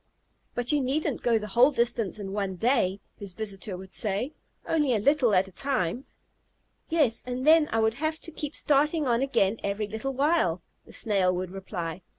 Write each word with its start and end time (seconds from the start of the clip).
"But 0.55 0.71
you 0.71 0.81
needn't 0.81 1.21
go 1.21 1.37
the 1.37 1.49
whole 1.53 1.69
distance 1.69 2.17
in 2.17 2.33
one 2.33 2.55
day," 2.55 2.99
his 3.17 3.35
visitor 3.35 3.77
would 3.77 3.93
say, 3.93 4.33
"only 4.67 4.95
a 4.95 4.99
little 4.99 5.35
at 5.35 5.47
a 5.47 5.51
time." 5.51 6.05
"Yes, 6.89 7.23
and 7.27 7.45
then 7.45 7.69
I 7.71 7.77
would 7.79 7.93
have 8.01 8.17
to 8.21 8.31
keep 8.31 8.55
starting 8.55 9.05
on 9.05 9.21
again 9.21 9.59
every 9.63 9.85
little 9.85 10.13
while," 10.15 10.63
the 10.87 10.93
Snail 10.93 11.35
would 11.35 11.51
reply. 11.51 12.01